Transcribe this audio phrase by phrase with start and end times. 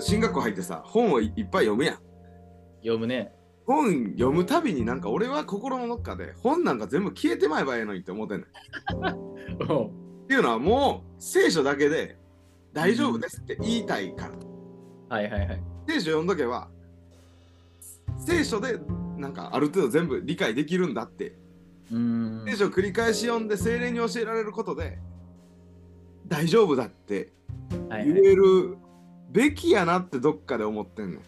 [0.00, 1.98] 進学校入ってさ本をいっぱい読むやん
[2.80, 3.32] 読むね。
[3.66, 8.48] 本読むたびになんか俺は心の中で本なんか全部消えてまえばええのにって思ってんねん。
[10.24, 12.16] っていうのはもう聖書だけで
[12.72, 15.16] 大丈夫ですって言いたいから。
[15.16, 15.62] はいはいはい。
[15.86, 16.68] 聖書読んどけば
[18.16, 18.78] 聖書で
[19.18, 21.34] なんかある程度全部理解できるんだって。
[21.90, 22.44] うーん。
[22.46, 24.98] 聖書を繰り返し読んで精霊に教えられることで
[26.26, 27.32] 大丈夫だって
[27.70, 28.77] 言はいはいえる
[29.28, 31.20] べきやなってどっかで思ってんねん。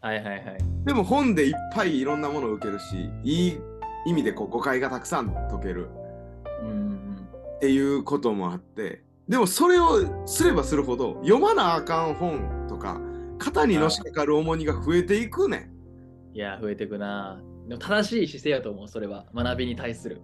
[0.00, 0.42] はいはいはい。
[0.84, 3.58] でも本でいっぱいいろんなものを受けるしいい
[4.06, 5.88] 意味でこう誤解がたくさん解ける
[6.62, 7.28] うんうん。
[7.56, 13.00] っていうこともあってでもそれをすればするほど読まなあかん本とか
[13.38, 15.56] 肩にのしかかる重荷が増えていくね
[16.32, 16.36] ん。
[16.36, 17.40] いや、増えてくな。
[17.68, 19.26] でも正しい姿勢やと思う、それは。
[19.34, 20.20] 学びに対する。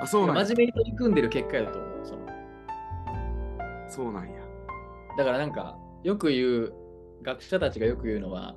[0.00, 0.44] あそうなんや。
[0.44, 1.90] 真面目に取り組んでる結果やと思う。
[2.04, 2.20] その
[3.88, 4.40] そうなんや。
[5.16, 6.72] だからなんか、よく言う、
[7.22, 8.54] 学者たちがよく言うのは、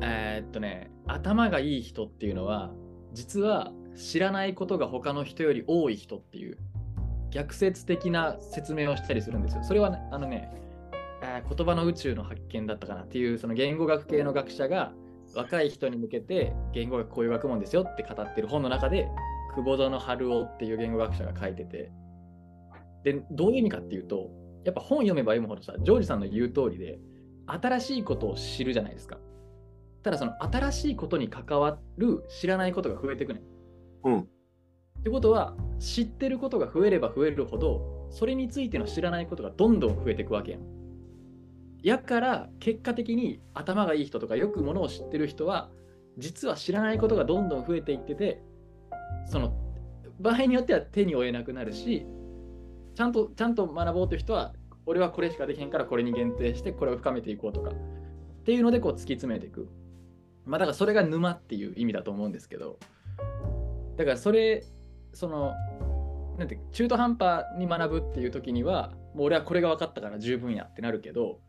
[0.00, 2.72] えーっとね、頭がいい人っていうのは、
[3.12, 6.56] 実は知らないことが他の人より多い人っていう、
[7.30, 9.64] 逆説的な説明をしたりするんですよ。
[9.64, 10.50] それはね、あのね、
[11.22, 14.94] えー言葉の宇宙の発見だったかなっていう、その言語学系の学者が、
[15.34, 19.08] 若い人に向けて言語学こういう学問ですよって語ってる本の中で、
[19.54, 21.90] 久保園春夫っていう言語学者が書いてて、
[23.04, 24.30] で、どういう意味かっていうと、
[24.66, 26.98] やっぱ本読めば読むほどさ、ジョージさんの言う通りで、
[27.46, 29.18] 新しいことを知るじゃないですか。
[30.02, 33.42] ただその新しいことに関わる知らないことが増えていくね。
[34.04, 34.20] うん。
[34.20, 34.24] っ
[35.04, 40.60] てことは、知ってることが増えれば増えるほど、それについての知らないことがどんどん増えていくわけやん。
[41.84, 45.70] やから、結果的に頭がいい人とかよくものを知ってる人は、
[46.18, 48.42] 実は知らないことがどんどん増えていってて、
[49.26, 49.52] その
[50.18, 52.04] 場合によっては手に負えなくなるし、
[52.96, 54.54] ちゃんとちゃんと学ぼうという人は、
[54.86, 57.74] 俺はこれしかできへんからこれに限定してこれを深めていこうとかっ
[58.44, 59.68] ていうのでこう突き詰めていく。
[60.46, 62.78] まあだからそれが沼っていう意味だと思うんですけど、
[63.96, 64.64] だからそれ、
[65.12, 65.52] その、
[66.38, 71.40] なんて中途半端に学ぶっていう時には、もう俺はこれが分かったから十分やってなるけど、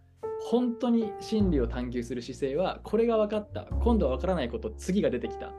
[0.49, 5.53] 本当に真理を探求する姿勢は、これが分かった、今度は分からないこと、次が出てきた、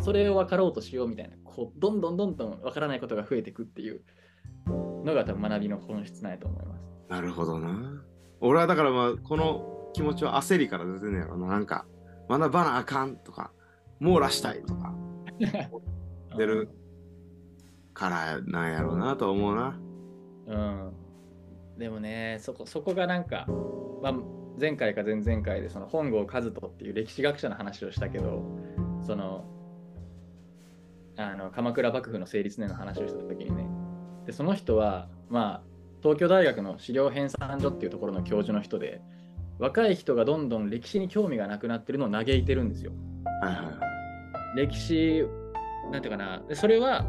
[0.00, 4.02] それを分かろうとしようみたいな、こうどんどんどんどん分からないことが増えていくっていう
[5.04, 6.82] のが多分学びの本質ないと思います。
[7.08, 8.02] なるほどな。
[8.40, 11.46] 俺はだからまあこの気持ちは焦りから出てんねやろな。
[11.48, 11.86] なんか
[12.28, 13.50] 学ばなあかんとか
[14.00, 14.94] 網羅したいとか
[16.36, 16.68] 出る
[17.94, 19.80] からなんやろうなと思うな。
[20.46, 20.92] うん。
[21.78, 23.46] でもね、そこそこがなんか、
[24.02, 24.14] まあ、
[24.60, 28.42] 前回か前々回でその本郷和人っていう歴史学者の話をしたけど、
[29.06, 29.44] その、
[31.16, 33.67] あの鎌倉幕府の成立年の話をした時にね、
[34.28, 35.68] でその人は、まあ、
[36.02, 39.00] 東京大学の資料編纂所っていうところの教授の人で、
[39.58, 42.92] 若い人がどんどん歴史に興味がなくなってるのを嘆いてるんですよ。
[44.54, 45.24] 歴史、
[45.90, 47.06] なんていうかな、でそれは、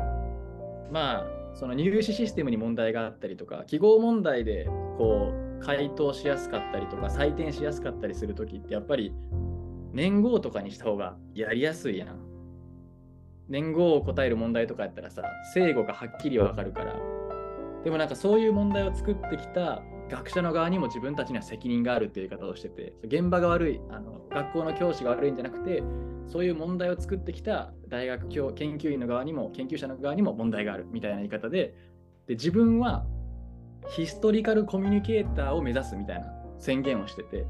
[0.94, 9.14] まあ、その入試システムに問題があったりとか、記号問題でこう回答しやすかったりとか、採点しやすかったりするときって、やっぱり
[9.92, 12.29] 年号とかにした方がやりやすいやん。
[13.50, 15.24] 年号を答える問題とかやったらさ、
[15.54, 16.96] 正誤がはっきりわかるから。
[17.84, 25.84] でもなんかそういう問題を作ってきた学者の側にも自分たちには責任があるっていう言い方をしてて、現場が悪い、あの学校の教師が悪いんじゃなくて、
[26.30, 31.74] そういう問題を作ってきた大学教研究員の側にも研究者の側にも問題があるみたいな言い方で
[32.28, 33.04] で自分は
[33.90, 36.28] ヒストリカルコミュニケーターを目指すみたいな
[36.60, 37.48] 宣言をしてて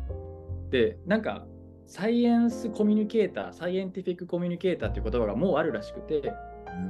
[0.70, 1.46] でなんか
[1.90, 6.22] サイエンスコミュニケーターサイエンティフィックコミュニケーターっていう言葉がもうあるらしくてっ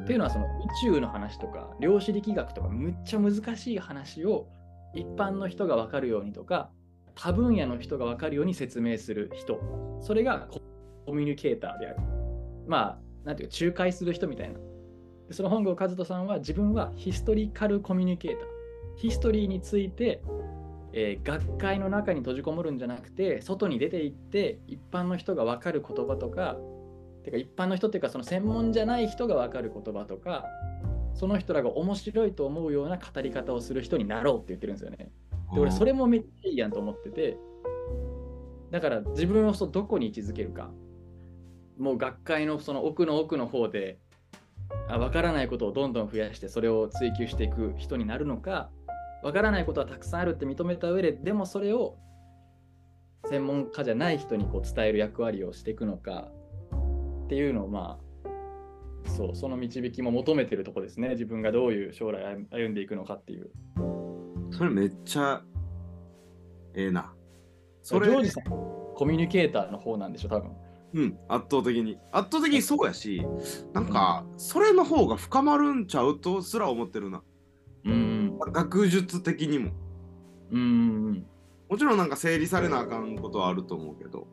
[0.06, 0.50] ていうのはその宇
[0.94, 4.50] 宙の話とか量子力学とかむっちゃ難しい話を
[4.94, 6.70] 一般の人が分かるようにとか
[7.16, 9.62] 多分野の人が分かるように説明する人
[10.02, 10.50] それが
[11.06, 11.98] コミュニケーターである。
[12.68, 14.60] まあ、なんていうか、仲介する人みたいな。
[15.28, 18.48] でその本郷和人さんは自分はヒストリカルコミュニケーター。
[18.98, 20.22] ヒストリーについて、
[20.94, 26.58] えー学会の中に閉じこもるんじゃなくて、外に出て行って、一般の人が分かる言葉とか、
[27.24, 30.46] てか一般の人っていうか、その専門じゃない人が分かる言葉とか、
[31.14, 35.12] その人らが面白いと思うような語り方をする人になろうって言ってるんですよね。
[35.54, 37.38] で俺それもめっちゃいいやんと思ってて。
[38.72, 40.72] だから自分をどこに位置づけるか。
[41.78, 44.00] もう学会のその奥の奥の方で
[44.88, 48.70] あ分からないことをどんどん増やしてそれを追求していく人になるのか
[49.24, 51.98] 分からないことはたくさんあるって認めた上ででもそれを
[53.30, 56.32] 専門家じゃない人にこう伝える役割をしていくのか
[57.26, 63.50] っていうのをまあそうその導きも求めてるとこですね自分がどういう将来歩歩んでいくのかっていう。
[64.52, 65.42] それめっちゃ
[66.74, 67.14] ええな。
[67.82, 70.52] それジョージさん、コミュニケーターの方なんでしょ、多分。
[70.94, 71.98] うん、圧倒的に。
[72.12, 73.26] 圧倒的にそうやし、
[73.74, 77.22] なんか、それの方が深まるんちゃうとすら思ってるな。
[77.86, 78.40] うん。
[78.40, 79.72] 学術的にも。
[80.52, 81.26] うん。
[81.70, 84.28] もちろんなんか整理されなあかんことはあると思うけど。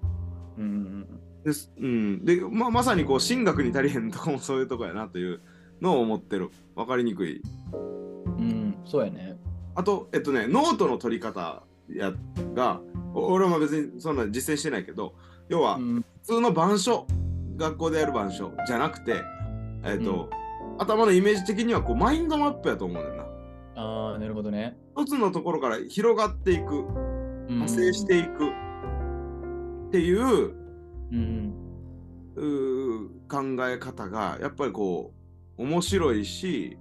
[0.58, 1.06] うん。
[1.44, 5.40] ですうん、で、ままさにこう、神学に足りへんとこもそういうとこやなという
[5.80, 6.50] のを思ってる。
[6.74, 7.42] わかりにくい。
[7.72, 8.76] うん。
[8.84, 9.36] そうやね。
[9.74, 12.12] あと、えっとね、ノートの取り方や
[12.54, 12.80] が、
[13.14, 15.14] お俺は別にそんな実践してないけど、
[15.48, 16.04] 要は、うん。
[16.22, 17.06] 普通の板書
[17.56, 19.22] 学校でやる板書じゃなくて、
[19.84, 20.28] えっと
[20.78, 23.25] 頭のイメージ的にはこうマインドマップやと思うねんな。
[24.16, 24.76] ああ、なるほどね。
[24.96, 30.54] 一つのところから広がっていくうん派生していくっていう
[31.12, 31.54] うん。
[32.34, 35.14] うー考え方がやっぱりこ
[35.58, 36.76] う面白いし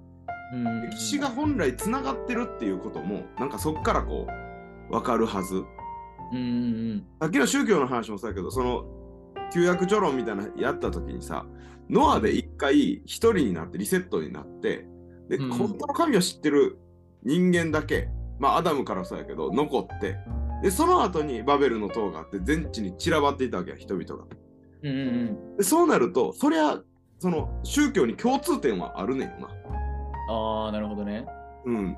[0.53, 0.89] うん。
[0.89, 4.27] 歴史が本来つながってるっていうこともなんかそっからこ
[4.89, 5.63] う分かるはず。
[6.31, 6.37] うん。
[6.37, 6.41] う
[6.95, 7.05] ん。
[7.19, 8.85] さっきの宗教の話もそうやけどその
[9.53, 11.45] 旧約著論みたいなのやった時にさ
[11.89, 14.87] ノアで一回一人になってリセットになって
[15.29, 16.79] で、うん本当の神を知ってる
[17.25, 18.07] 人間だけ
[18.39, 20.17] まあアダムからそうやけど残って
[20.61, 24.23] でその後にバベルの塔があって全地に散らばっていたわけや人々が
[24.83, 24.91] うん。
[24.91, 25.57] うん。
[25.57, 26.79] でそうなるとそりゃ
[27.19, 29.47] その宗教に共通点はあるねんよな
[30.27, 31.25] ああ、なるほどね。
[31.65, 31.97] うん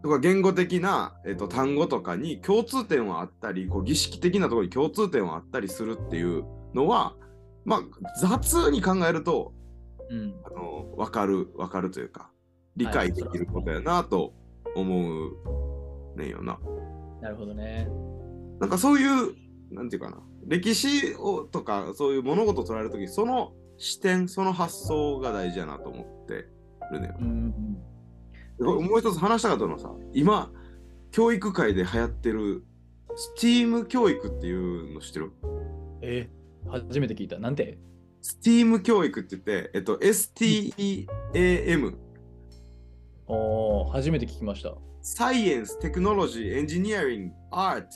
[0.00, 7.14] とか言語的な、えっと単語とかに共通点はあったりこう儀式的なところに共通点はあったりするっていうのは
[7.64, 7.80] まあ
[8.20, 9.52] 雑に考えると
[10.08, 10.34] うん。
[10.44, 12.30] あの分かる分かるというか
[12.78, 14.32] 理解できることやなと
[14.74, 15.28] 思
[16.14, 16.58] うねんよな。
[17.20, 17.88] なるほどね。
[18.60, 19.34] なんかそういう
[19.70, 26.46] なんていうかな歴史をとかそういう物事を捉えるときその視点その発想が大事やなと思って
[26.92, 27.12] るね。
[27.20, 27.74] うん。
[28.58, 30.50] でこれもう一つ話したかったのはさ今
[31.10, 32.64] 教育界で流行ってる
[33.36, 35.32] STEAM 教育っていうの知ってる？
[36.02, 36.30] え
[36.70, 37.38] 初めて聞いた。
[37.38, 37.78] なんて
[38.22, 41.06] ?STEAM 教育って言って、えっと、STEAM
[43.92, 44.74] 初めて聞きました。
[45.02, 47.86] サイエンス、テクノロジー、エンジニアリング、アート、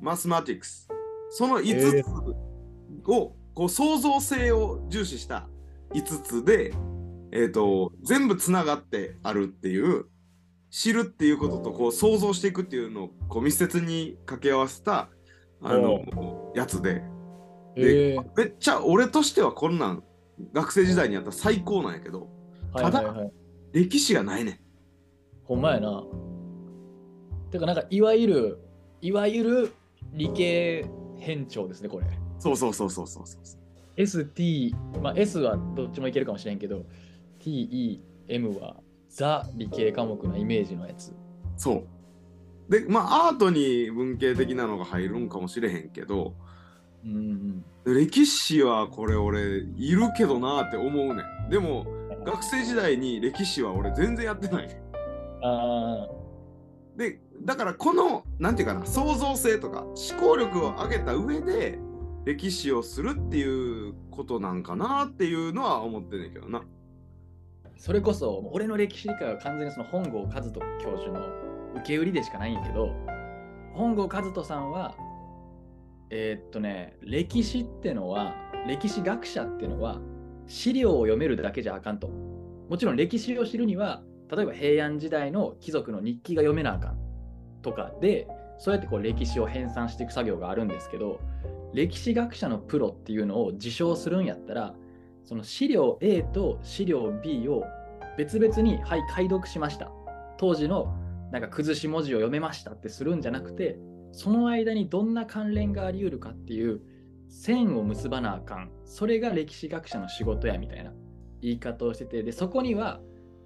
[0.00, 0.88] マスマティクス。
[1.30, 5.48] その5つを、こう創造性を重視した
[5.94, 6.72] 5つで、
[7.32, 10.06] えっ、と、全部つながってあるっていう、
[10.70, 15.08] 知るっていうこととこう想像していくっていうのをこう密接に掛け合わせた
[15.62, 17.02] あのやつで
[17.76, 20.04] で、えめっちゃ俺としてはこんなん
[20.52, 23.32] 学生時代にやったら最高なんやけどー、はいはいはい。
[23.76, 24.58] 歴史がないねん。
[25.44, 26.02] ほんまやな。
[27.50, 28.58] てか、なんか、いわゆる、
[29.02, 29.72] いわゆる
[30.14, 30.86] 理系
[31.18, 32.06] 変調ですね、これ。
[32.38, 34.00] そうそうそうそうそうそう。
[34.00, 36.86] ST、まあ、S はどっちもいけるかもしれんけど、
[37.38, 38.76] TE、M は
[39.10, 41.14] ザ理系科目のイメージのやつ。
[41.58, 41.84] そ
[42.70, 42.72] う。
[42.72, 46.34] で、まあ、アートに文系的なのが入るんかもしれへんけど、
[47.04, 51.50] うん歴史はこれ俺、いるけどなって思うねん。
[51.50, 51.95] でも、うん。
[52.26, 54.80] 学生時代に歴史は俺全然やってないね
[55.42, 56.08] あ
[56.94, 56.98] ん。
[56.98, 61.78] で、だからこの、なんていうかな、創造性とか思考力を上げた上で、
[62.24, 66.58] 歴史をするっていうことなんかなっていうのは思ってんねんけどな。
[66.58, 66.62] ー
[67.76, 70.50] それこそ、俺の歴史理解は完全にその本郷和人
[70.82, 71.28] 教授の
[71.76, 72.90] 受け売りでしかないんやけど、
[73.74, 74.96] 本郷和人さんは、
[76.10, 78.34] えーっとね、歴史ってのは、
[78.66, 80.00] 歴史学者ってのは、
[80.46, 82.08] 資料を読めるだけじゃあかんと。
[82.08, 86.98] もちろん歴史を知るには、例えば平安時代の貴族の日記が読めなあかん
[87.62, 88.26] とかで、
[88.58, 91.20] そうやってこう歴史を編纂していく作業があるんですけど、
[91.74, 94.74] 歴史学者のプロっていうのを自称するんやったら、
[95.24, 97.64] その資料 A と資料 B を
[98.16, 99.90] 別々に、はい、解読しました。
[100.38, 100.94] 当時の
[101.32, 103.78] なんか崩し文字を読めましたってするんじゃなくて、
[104.12, 106.80] その間にどんな関連があり得るかっていう
[107.28, 108.70] 線を結ばなあかん。
[108.84, 110.92] それが歴史学者の仕事やみたいな
[111.40, 113.00] 言い方をしてて、で、そこには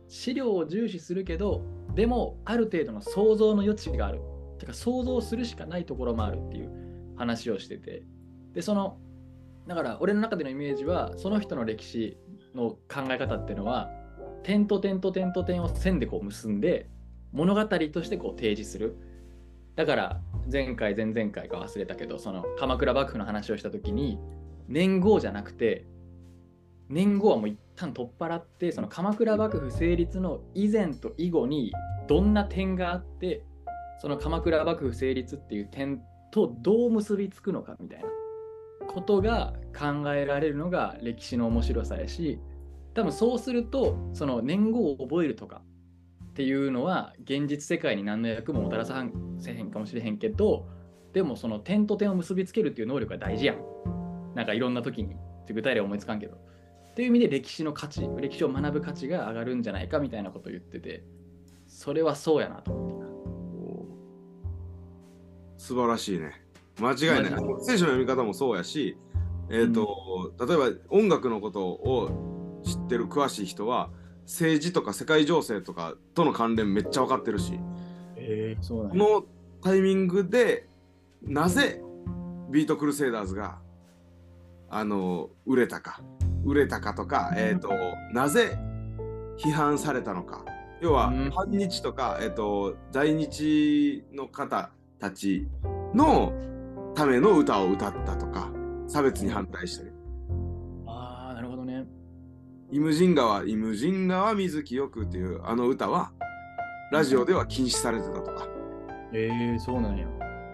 [0.09, 1.63] 資料を重視するけど、
[1.95, 4.21] でもある程度の想像の余地がある。
[4.59, 8.03] てか想像するしかないところもあるっていう話をしてて。
[8.53, 8.99] で、その、
[9.67, 12.19] だから俺の中でのイメージは、その人の歴史
[12.55, 13.91] の考え方っていうのは、
[14.43, 16.89] 点と点と点と点を線でこう結んで、
[17.33, 18.97] 物語としてこう提示する。
[19.77, 20.21] だから
[20.51, 24.19] 前回前々回か忘れたけどその鎌倉幕府の話をした時に
[24.69, 25.85] 年号じゃなくて
[26.89, 31.73] 年号はもう一旦取っ払ってその鎌倉幕府成立の以前と以後に
[32.09, 33.45] どんな点があって
[34.01, 36.01] その鎌倉幕府成立っていう点
[36.33, 38.09] とどう結びつくのかみたいな
[38.89, 42.41] ことが考えられるのが歴史の面白さやし
[42.95, 45.63] 多分そうするとその年号を覚えるとか
[46.41, 49.05] っていうのは現実世界に何の役ももたらさ
[49.39, 50.67] せへんかもしれへんけど
[51.13, 53.59] でもその点と点を結びつけるっていう能力が大事やん。
[54.35, 55.17] なんかいろんな時に
[55.53, 56.37] 具体例は思いつかんけど。
[56.37, 61.05] っていう意味で歴史の価値、歴史を学ぶ価値が上がるんじゃないかみたいなことを言ってて、
[61.67, 63.01] それはそうやなと思っ
[65.57, 66.33] て素晴らしいね。
[66.81, 67.33] 間違いない。
[67.61, 68.97] 聖書の読み方もそうやし、
[69.51, 73.91] えーと、うん、例えば音楽のことを知ってる詳しい人は
[74.31, 77.59] 政治とか世界情勢とかとの関連めっちゃ分かってるし、
[78.17, 79.25] えー、そうこの
[79.61, 80.69] タイミングで
[81.23, 81.83] なぜ
[82.49, 83.59] ビートクルセイダーズが
[84.69, 86.01] あの売れたか。
[86.45, 87.69] 売れたかとか、えーと、
[88.15, 88.57] なぜ
[89.37, 90.45] 批判されたのか。
[90.81, 95.49] 要は、反日とか、えーと在日の方たち
[95.93, 96.33] の
[96.95, 98.51] ための歌を歌ったとか
[98.87, 100.00] 差別に反対してる。
[102.73, 106.13] イムジン川イムジン川水木よくっていうあの歌は
[106.93, 108.49] ラジオでは禁止されてたとか。
[109.13, 110.07] ええー、そうなんや。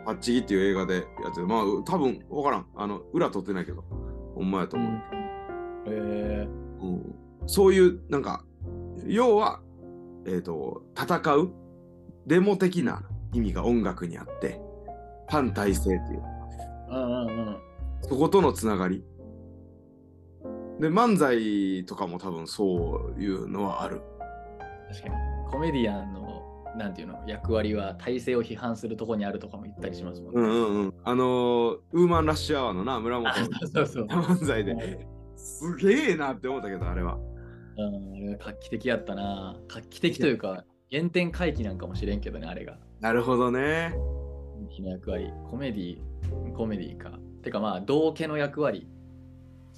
[0.07, 2.67] パッチギっていう映画でやってまあ多分分からん。
[2.75, 3.85] あの裏取ってないけど
[4.35, 4.93] ほんまやと思う。
[4.93, 5.01] うん、
[5.89, 7.15] えー、うん、
[7.47, 8.45] そういうなんか
[9.07, 9.61] 要は
[10.25, 11.53] えっ、ー、と戦う
[12.27, 13.03] デモ的な
[13.35, 14.59] 意味が音楽にあって
[15.29, 16.23] 反体制っていう,、
[16.91, 17.57] うんうんうん、
[18.01, 19.05] そことのつながり
[20.81, 24.03] で漫才とかも多分そういうのはある
[24.91, 25.15] 確かに
[25.51, 26.43] コメディアンの
[26.77, 30.41] なんていうの役割は体制を批判するとこにあるとかも言ったりしますもんね。
[30.41, 33.33] うんうんうん、あのー、ウーマンラッシュアワーのな村本
[33.73, 37.19] そうそう 漫才ですげえなって思ったけどあれは。
[37.79, 39.57] うん、あれは画期的やったな。
[39.69, 42.79] 画期的というか原点回帰なんかもしれんけどねあれが。
[43.01, 43.95] なるほどね。
[44.83, 45.99] の役割、コメディ、
[46.55, 47.19] コメディか。
[47.43, 48.89] てかまあ、道家の役割。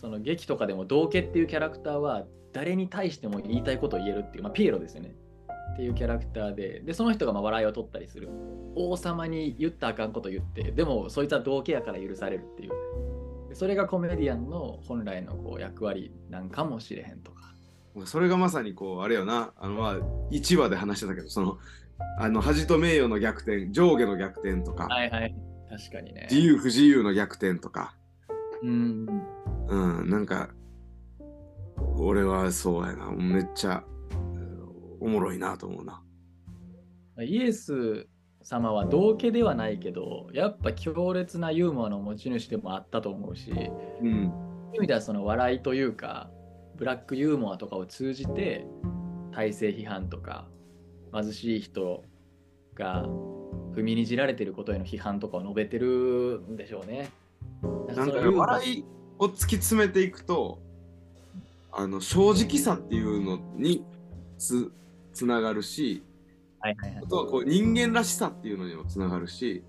[0.00, 5.14] その劇とかでも道家っていうキャラクターは誰に対しても言いたいことを言えるっていう、まあ、ピエロですよね。
[5.74, 8.28] っていうキャラクターで、で、その人がまあ笑いを取ったりする。
[8.74, 13.54] 王様に言ったらあかんこと言って、でもそいつは道家やから許されるっていう。
[13.54, 17.38] それがコメディアンの本来のこう役割なんかもしれへんとか。
[18.06, 19.98] それがまさにこう、あれよな、あのまあ、
[20.30, 21.58] 1話で話してたけど、その、
[22.18, 25.34] あの恥と名誉の逆転上下の逆転とか、はいはい、
[25.68, 27.94] 確かにね自由不自由の逆転とか
[28.62, 29.06] うん。
[29.68, 30.10] うん。
[30.10, 30.50] なんか
[31.96, 33.10] 俺はそうやな。
[33.12, 33.84] めっちゃ
[35.00, 36.02] おもろいなと思うな。
[37.20, 38.06] イエス
[38.42, 44.32] 様は道家ではないけどやっぱ強烈なユーモアの持ち主でもあったと思うし、うん、
[44.74, 46.30] 意味ではその笑いというか
[46.76, 48.64] ブラックユーモアとかを通じて
[49.32, 50.48] 体制批判とか
[51.12, 52.04] 貧しい人
[52.74, 53.04] が
[53.74, 57.10] 踏みにじられてることへの批判とかを述べてるんでしょうね。
[57.94, 58.84] なんか笑い
[59.18, 60.60] を突き詰めていくと
[61.72, 63.84] あの正直さっていうのに
[64.38, 64.72] つ
[65.12, 66.04] つながるし、
[66.60, 69.64] はいはいはい、あとはこう人間らしさっていうのにもつながるし、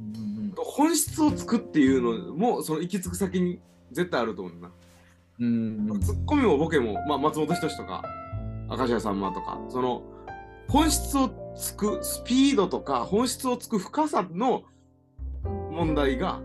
[0.00, 4.70] うんうん、本質をつくっていうのもその行き着く先に絶対あると思うな。
[5.40, 8.02] うん、うん、ツッコミもボケも、まあ、松本人志とか
[8.68, 10.02] 明石家さんまとかその
[10.68, 14.62] 本質をつくスピードとか本質をつく深さの
[15.70, 16.40] 問題が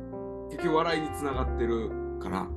[0.50, 2.48] 結局笑いにつながってるから。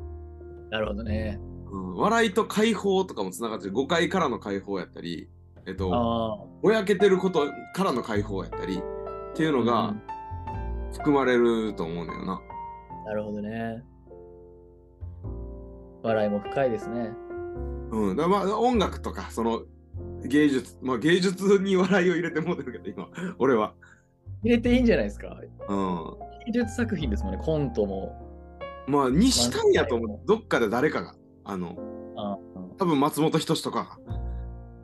[0.70, 1.40] なるほどね、
[1.73, 3.73] うん、笑いと解放とかもつながってる。
[3.73, 5.28] 誤解からの解放やったり
[5.66, 8.82] えっとぼやけてることからの解放やったりっ
[9.35, 9.94] ていうのが
[10.92, 12.40] 含まれると思うんだよな、
[13.00, 13.82] うん、なるほどね。
[16.02, 17.12] 笑いも深いですね。
[17.90, 18.16] うん。
[18.16, 19.62] だまあ音楽とかその
[20.25, 23.75] 芸術、まあ芸術に笑いを入れてもうてるけど、今、俺は。
[24.42, 25.37] 入れていいんじゃないですか？
[25.68, 26.04] うん。
[26.47, 28.16] 芸術作品ですもんね、コントも。
[28.87, 30.20] まあ、にしたんやと思う。
[30.26, 31.14] どっかで誰かが。
[31.44, 31.76] あの、
[32.16, 32.38] あ
[32.78, 33.99] 多分松本人志とか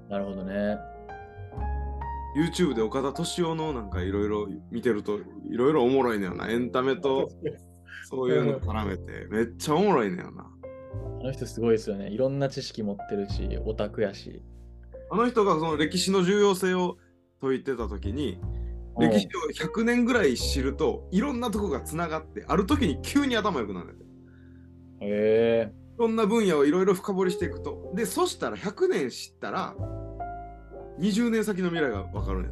[0.08, 0.76] なるほどね。
[2.36, 5.18] YouTube で岡田敏夫のなんかいろいろ見てると
[5.50, 6.48] いろいろおもろいねよな。
[6.50, 7.30] エンタメと
[8.08, 10.46] そういうの絡めてめっちゃおもろいねよな。
[11.20, 12.08] あの人すごいですよね。
[12.10, 14.42] いろんな知識持ってるし、オタクやし。
[15.10, 16.96] あの人がその歴史の重要性を
[17.40, 18.38] 説いてた時に
[18.98, 24.10] 歴史を100年ぐらい知るといろんなとこがつながってある時に急に頭良くなるんだよ。
[25.00, 25.72] へえ。
[25.96, 27.92] いろんな分野をいろいろ深掘りしていくと。
[27.94, 29.74] で、そしたら100年知ったら
[31.00, 32.50] 20年先の未来が分かるんや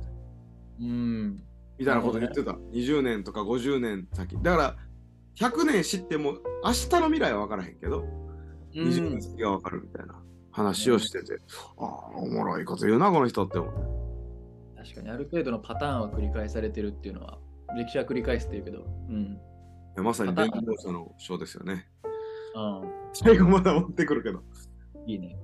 [0.80, 1.40] うん。
[1.78, 2.52] みたいなこと言ってた。
[2.52, 4.36] ね、20年とか50年先。
[4.42, 4.76] だか
[5.40, 8.04] ら100年知っても明日の未来は分からへんけど、
[8.74, 10.24] 20年先が分かるみたいな。
[10.54, 11.40] 話をしてて、
[11.78, 14.03] ああ、おもろいこと言うな、この人って思う。
[14.84, 17.38] 確かに、ある程度のパターンは繰り返されてるっていうのは、
[17.74, 19.38] 歴史は繰り返すっていうけど、うん。
[19.96, 21.88] まさに伝道者の章ですよね。
[22.54, 22.90] うん。
[23.14, 24.42] 最後まだ持ってくるけど。
[25.06, 25.36] いいね。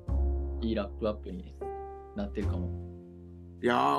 [0.60, 1.54] いいラップアップに
[2.16, 2.68] なってるかも。
[3.62, 3.98] いや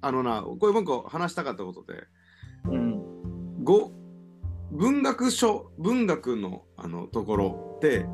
[0.00, 2.04] あのな、こういう文句を話したかったことで、
[2.64, 3.64] うん。
[3.64, 3.92] ご
[4.70, 8.06] 文学書文学のあのところって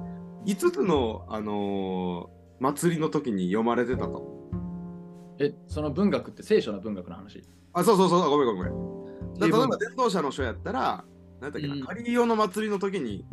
[0.46, 4.37] 5つの、あのー祭りの時に読まれてたと。
[5.38, 7.42] え、その文学って聖書の文学の話？
[7.72, 11.04] あ、そうそうそう、ごめんごめん例えば伝道者の書やったら、
[11.40, 13.24] なんだっけな、うんカリオの祭りの時に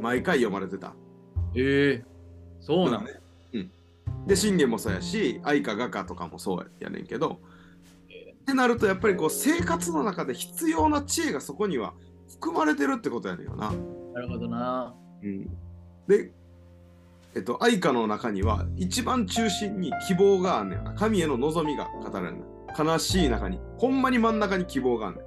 [0.00, 0.94] 毎回読まれてた。
[1.54, 2.04] ええ
[2.60, 3.20] そうなの、ね。
[3.52, 3.70] うん。
[4.26, 7.40] で、信玄もそうやし、愛花画家とかもそうやねんけど、
[8.42, 11.94] ってなると、やっぱりこう生活の中で必要な知恵がそこには
[12.28, 13.72] 含まれてるってことやねんよな。
[14.12, 14.94] なるほどな。
[15.22, 15.46] うん、
[16.06, 16.32] で、
[17.36, 20.94] えっと、愛花の中には一番中心に希望があんねんな。
[20.94, 22.36] 神への望みが語られる。
[22.78, 25.24] 悲しい中に、ほんまに真ん中に希望があんねん。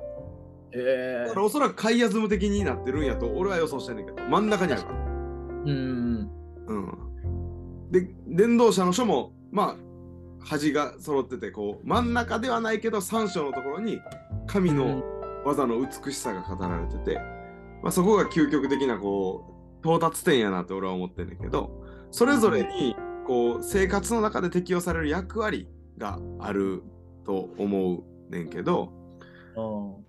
[0.74, 4.96] ええだからおそらくカイアズム的になってるんやと俺は予想してんねんけど、真ん中にあるから。
[4.96, 6.30] うん。
[6.68, 7.92] うん。
[7.92, 14.00] で、伝道者の書も、まあ、端が揃ってて、こう、真ん中ではないけど、三章のところに
[14.46, 15.04] 神の
[15.46, 17.18] 技の美しさが語られてて、
[17.82, 22.96] まあ、そこが究極的な、こう、到達点やなって俺は思ってんねんけど、それぞれに、
[23.26, 26.84] こう、生活の中で適用される役割がある
[27.26, 28.94] と思うねんけど、
[29.56, 30.08] うん。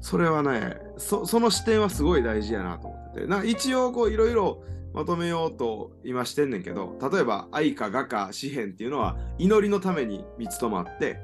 [0.00, 4.62] それはねそ、その視点はすごい大事やなと思ってて、なんか一応こういろいろ
[4.92, 11.20] まとめようと今してんねんけど、例えば愛歌、画家、詩篇っていうのは祈りのために三つともあって、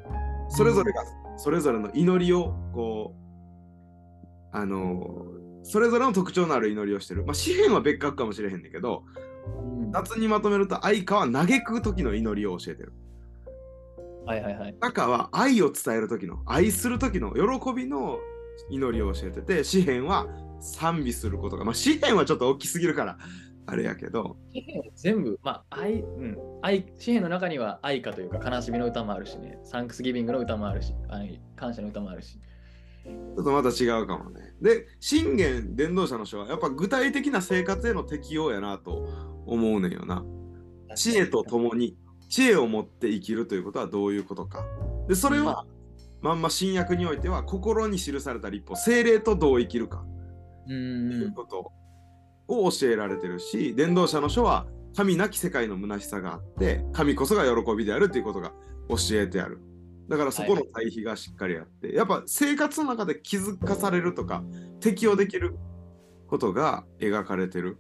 [0.49, 1.03] それぞれが
[1.37, 5.27] それぞれの祈りをこう、あの
[5.63, 7.25] それぞれの特徴のある祈りをしてる。
[7.27, 9.05] まあ詩篇は別格かもしれへんねんけど、
[9.47, 12.93] うん夏にまとめると愛歌は嘆く時の祈りを教えてる。
[14.27, 14.77] はいはいはい。
[14.79, 18.19] 画家は愛を伝える時の愛する時の喜びの
[18.71, 20.27] 祈りを教えてて詩篇は
[20.61, 23.19] 賛美することがまあ詩篇はちょっと大きすぎるから
[23.67, 32.39] あれやけど詩篇全部、まあ、愛、うん、愛、詩篇の中には愛歌というか悲しみの歌もあるしね、サンクスギビングの歌もあるし、愛感謝の歌もあるし。
[33.05, 34.55] ちょっとまた違うかもね。
[34.61, 39.09] で信玄伝道者の書はやっぱ具体的な生活への適用やなと
[39.51, 40.25] 思うねんよな。
[40.95, 41.97] 知恵とともに
[42.29, 44.65] 知恵を持って生きるということはどういうことか。
[45.09, 45.67] でそれは、
[46.23, 50.05] まんま新約においては心に記された立法精霊とどう生きるか。
[50.67, 51.73] うというんこと
[52.47, 58.53] を教えられてるし、伝道者の書は神なき世界の虚しさがあって、神こそが喜びであるということが
[58.89, 59.61] 教えてある。
[60.09, 64.43] だからそこの対比がしっかりあって、やっぱ生活の中で気づかされるとか、
[64.81, 65.57] 適用できる
[66.27, 67.79] ことが描かれてる。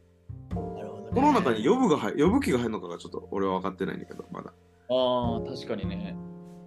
[1.14, 4.52] この中に呼ぶが入呼ぶ気が入るのかがちょっと俺は分かってないんだけど、まだ。
[4.88, 6.16] ああ、確かにね。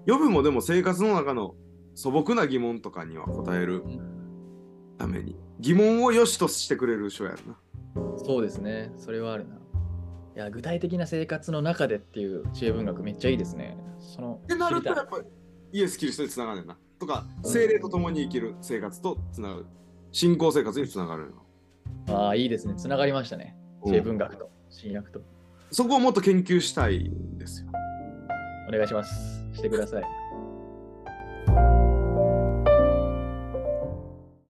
[0.08, 1.56] 呼ぶもでも生活の中の
[1.96, 3.84] 素朴な疑問とかには答える
[4.98, 7.58] ために、疑問を良しとしてくれる書やるな。
[8.18, 8.92] そうですね。
[8.98, 9.56] それはあるな。
[9.56, 13.78] いや、具体的な生活の中でっていう知恵文学めっちゃいいですね。
[14.00, 15.26] その、ってなるとやっぱり
[15.72, 16.78] イエス・キリストにつながるな。
[17.00, 19.66] とか、精霊と共に生きる生活とつながる。
[20.12, 21.34] 信仰生活につながる
[22.08, 22.16] の。
[22.16, 22.74] ああ、いいですね。
[22.76, 23.56] つながりましたね。
[23.86, 25.22] うん知恵文学と新約と。
[25.72, 27.68] そこをもっと研究したいんですよ。
[28.68, 29.46] お願いします。
[29.54, 30.23] してください。